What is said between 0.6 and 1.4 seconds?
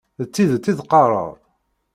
i d-teqqareḍ?